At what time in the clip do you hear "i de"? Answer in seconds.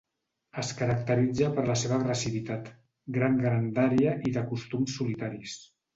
4.31-4.45